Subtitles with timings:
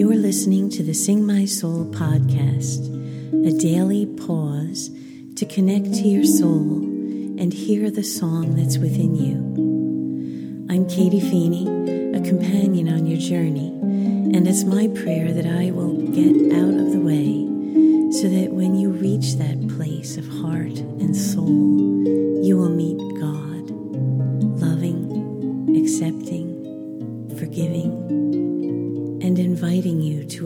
[0.00, 2.88] You're listening to the Sing My Soul podcast,
[3.46, 4.88] a daily pause
[5.36, 6.78] to connect to your soul
[7.38, 9.36] and hear the song that's within you.
[10.70, 11.66] I'm Katie Feeney,
[12.16, 16.92] a companion on your journey, and it's my prayer that I will get out of
[16.92, 17.44] the way
[18.10, 21.46] so that when you reach that place of heart and soul,
[22.42, 23.68] you will meet God,
[24.62, 28.19] loving, accepting, forgiving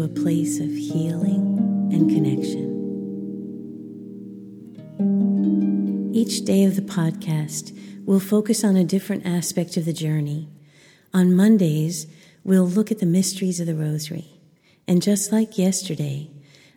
[0.02, 2.74] a place of healing and connection.
[6.14, 10.48] Each day of the podcast, we'll focus on a different aspect of the journey.
[11.12, 12.06] On Mondays,
[12.42, 14.40] we'll look at the mysteries of the Rosary.
[14.86, 16.30] And just like yesterday,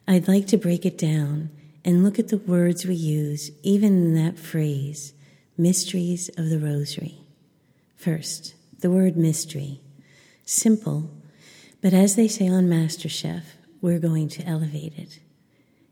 [0.07, 1.49] I'd like to break it down
[1.83, 5.13] and look at the words we use, even in that phrase,
[5.57, 7.19] mysteries of the Rosary.
[7.95, 9.81] First, the word mystery.
[10.45, 11.09] Simple
[11.81, 13.43] but as they say on MasterChef,
[13.81, 15.19] we're going to elevate it.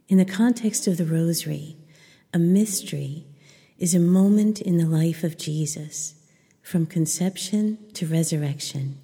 [0.07, 1.77] In the context of the Rosary,
[2.33, 3.25] a mystery
[3.77, 6.15] is a moment in the life of Jesus,
[6.61, 8.97] from conception to resurrection.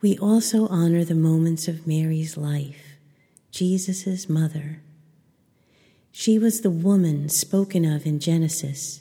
[0.00, 2.96] We also honor the moments of Mary's life,
[3.50, 4.80] Jesus' mother.
[6.12, 9.00] She was the woman spoken of in Genesis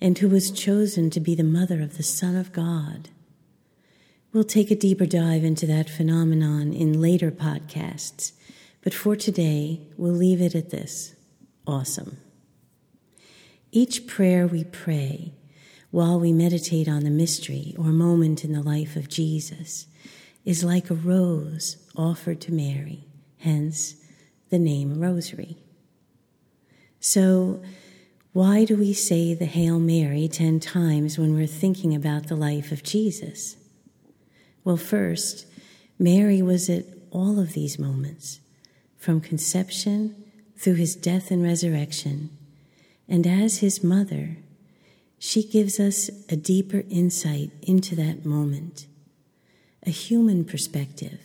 [0.00, 3.08] and who was chosen to be the mother of the Son of God.
[4.34, 8.32] We'll take a deeper dive into that phenomenon in later podcasts,
[8.82, 11.14] but for today, we'll leave it at this
[11.68, 12.16] awesome.
[13.70, 15.34] Each prayer we pray
[15.92, 19.86] while we meditate on the mystery or moment in the life of Jesus
[20.44, 23.04] is like a rose offered to Mary,
[23.38, 23.94] hence
[24.50, 25.58] the name Rosary.
[26.98, 27.62] So,
[28.32, 32.72] why do we say the Hail Mary ten times when we're thinking about the life
[32.72, 33.58] of Jesus?
[34.64, 35.46] Well, first,
[35.98, 38.40] Mary was at all of these moments,
[38.96, 40.24] from conception
[40.56, 42.30] through his death and resurrection.
[43.06, 44.38] And as his mother,
[45.18, 48.86] she gives us a deeper insight into that moment,
[49.86, 51.20] a human perspective,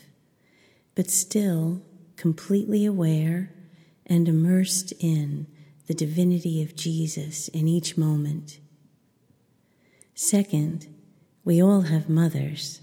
[0.96, 1.82] but still
[2.18, 3.52] completely aware
[4.06, 5.48] and immersed in
[5.88, 8.60] the divinity of Jesus in each moment.
[10.14, 10.88] Second,
[11.46, 12.82] we all have mothers.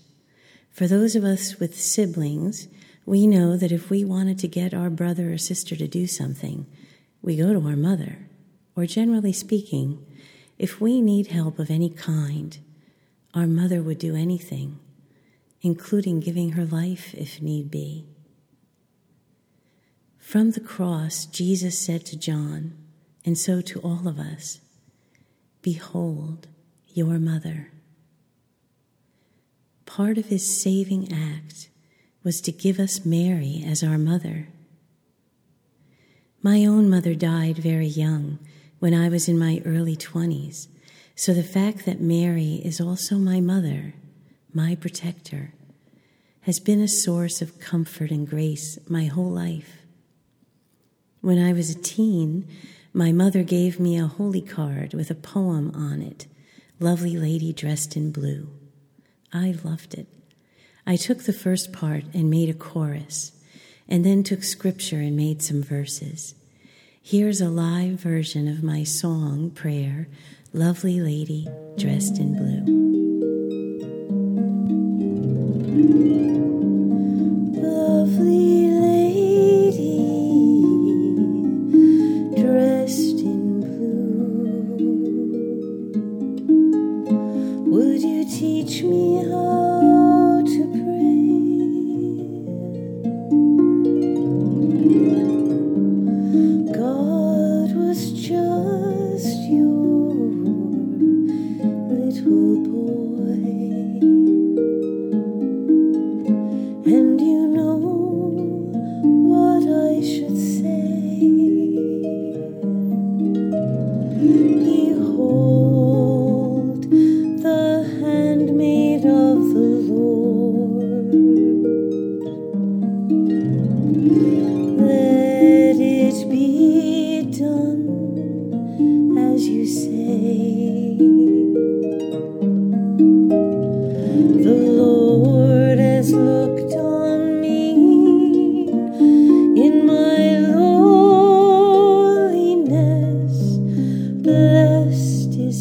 [0.77, 2.69] For those of us with siblings,
[3.07, 6.67] we know that if we wanted to get our brother or sister to do something,
[7.23, 8.29] we go to our mother.
[8.77, 10.05] Or generally speaking,
[10.59, 12.59] if we need help of any kind,
[13.33, 14.79] our mother would do anything,
[15.63, 18.05] including giving her life if need be.
[20.19, 22.77] From the cross, Jesus said to John,
[23.25, 24.61] and so to all of us
[25.63, 26.49] Behold
[26.93, 27.71] your mother
[29.87, 31.69] part of his saving act
[32.23, 34.49] was to give us Mary as our mother.
[36.43, 38.39] My own mother died very young
[38.79, 40.69] when I was in my early 20s,
[41.15, 43.95] so the fact that Mary is also my mother,
[44.53, 45.55] my protector,
[46.43, 49.79] has been a source of comfort and grace my whole life.
[51.21, 52.47] When I was a teen,
[52.93, 56.27] my mother gave me a holy card with a poem on it,
[56.79, 58.49] Lovely Lady Dressed in Blue.
[59.33, 60.07] I loved it.
[60.87, 63.33] I took the first part and made a chorus,
[63.89, 66.35] and then took scripture and made some verses.
[67.03, 70.09] Here's a live version of my song prayer,
[70.53, 72.86] Lovely Lady Dressed in Blue.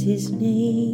[0.06, 0.85] his name.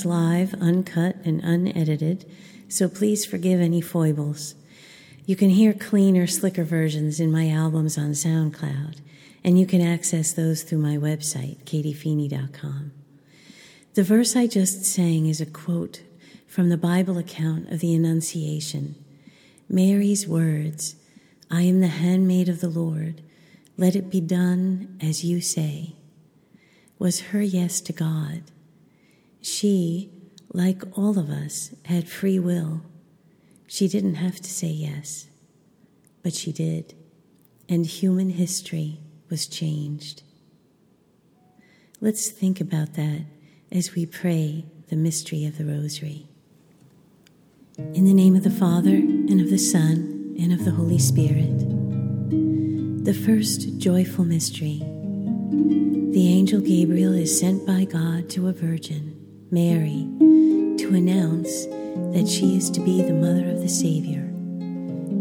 [0.00, 2.24] Was live, uncut, and unedited,
[2.70, 4.54] so please forgive any foibles.
[5.26, 8.96] You can hear cleaner, slicker versions in my albums on SoundCloud,
[9.44, 12.92] and you can access those through my website, katiefeeney.com.
[13.92, 16.00] The verse I just sang is a quote
[16.46, 18.94] from the Bible account of the Annunciation.
[19.68, 20.96] Mary's words,
[21.50, 23.20] I am the handmaid of the Lord,
[23.76, 25.92] let it be done as you say,
[26.98, 28.44] was her yes to God.
[29.42, 30.10] She,
[30.52, 32.82] like all of us, had free will.
[33.66, 35.28] She didn't have to say yes,
[36.22, 36.94] but she did,
[37.68, 40.22] and human history was changed.
[42.00, 43.26] Let's think about that
[43.70, 46.26] as we pray the mystery of the Rosary.
[47.78, 51.58] In the name of the Father, and of the Son, and of the Holy Spirit.
[53.04, 54.82] The first joyful mystery.
[56.12, 59.09] The angel Gabriel is sent by God to a virgin,
[59.52, 60.06] Mary,
[60.78, 61.66] to announce
[62.14, 64.30] that she is to be the mother of the Savior.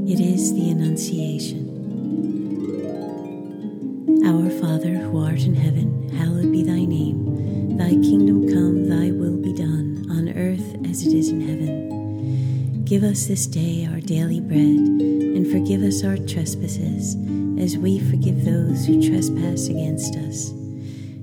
[0.08, 1.66] It is the Annunciation.
[4.24, 7.76] Our Father, who art in heaven, hallowed be thy name.
[7.76, 12.86] Thy kingdom come, thy will be done, on earth as it is in heaven.
[12.86, 17.16] Give us this day our daily bread, and forgive us our trespasses,
[17.60, 20.52] as we forgive those who trespass against us.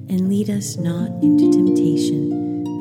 [0.09, 2.36] And lead us not into temptation,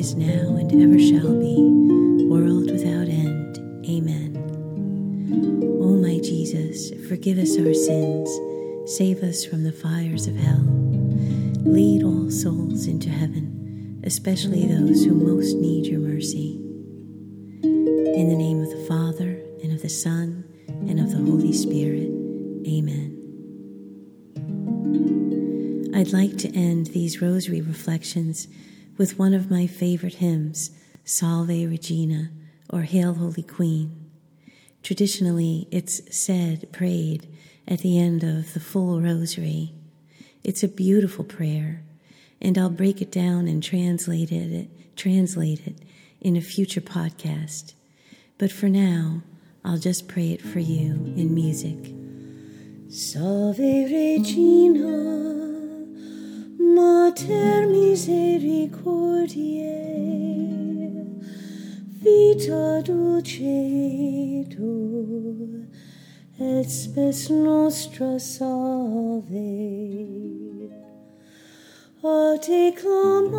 [0.00, 1.60] is now, and ever shall be,
[2.24, 3.58] world without end.
[3.86, 4.34] Amen.
[5.78, 8.30] O my Jesus, forgive us our sins,
[8.96, 10.64] save us from the fires of hell.
[11.66, 16.56] Lead all souls into heaven, especially those who most need your mercy.
[17.62, 22.08] In the name of the Father, and of the Son, and of the Holy Spirit.
[22.66, 23.18] Amen.
[25.94, 28.48] I'd like to end these rosary reflections
[29.00, 30.72] with one of my favorite hymns,
[31.06, 32.28] Salve Regina,
[32.68, 34.10] or Hail Holy Queen.
[34.82, 37.26] Traditionally, it's said, prayed
[37.66, 39.72] at the end of the full rosary.
[40.44, 41.82] It's a beautiful prayer,
[42.42, 45.78] and I'll break it down and translate it, translate it
[46.20, 47.72] in a future podcast.
[48.36, 49.22] But for now,
[49.64, 51.94] I'll just pray it for you in music.
[52.90, 54.98] Salve Regina,
[56.58, 57.66] Mater
[58.00, 60.88] misericordiae,
[62.02, 64.56] vita dulcetur,
[66.40, 69.28] et spes nostra salve.
[72.02, 73.36] A te clamamus,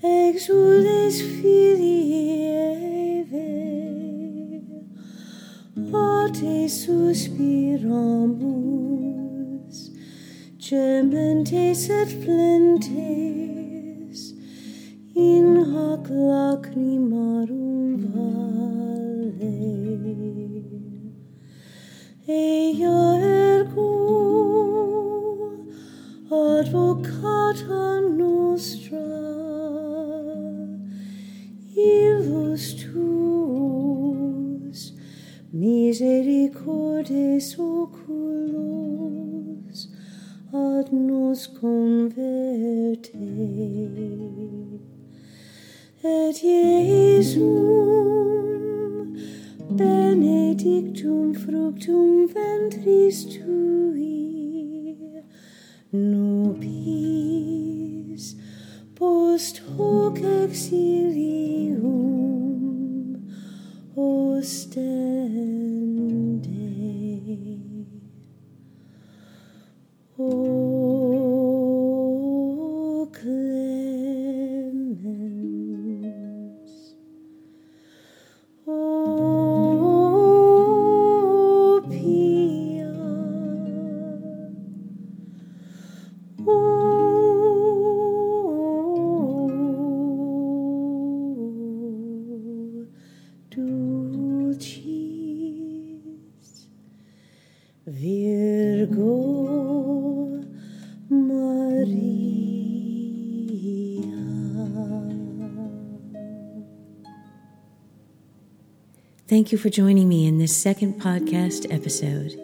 [0.00, 2.46] exules filii
[3.18, 4.62] Eve,
[5.92, 9.07] a te suspiramus,
[10.68, 14.20] gementes et flentes,
[15.16, 19.56] in hoc lacrimarum vale.
[22.28, 22.98] Ea
[23.56, 23.92] ergo
[26.30, 27.86] advocata
[28.20, 29.08] nostra,
[31.74, 34.80] ilus tuus,
[35.50, 39.37] misericordes oculos,
[40.52, 43.12] ad nos converte.
[46.02, 47.98] Et Iesum
[49.70, 54.06] benedictum fructum ventris tui,
[55.92, 56.76] nobis
[58.94, 61.82] post hoc exilium
[63.96, 65.07] ostende.
[109.38, 112.34] Thank you for joining me in this second podcast episode.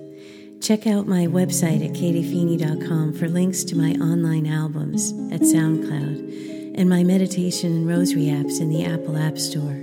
[0.63, 6.89] Check out my website at katiefeeney.com for links to my online albums at SoundCloud and
[6.89, 9.77] my meditation and rosary apps in the Apple App Store.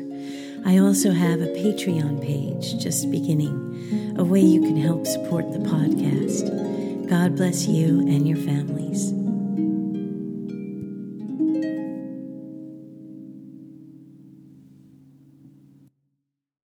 [0.66, 5.60] I also have a Patreon page just beginning, a way you can help support the
[5.60, 7.10] podcast.
[7.10, 9.21] God bless you and your families.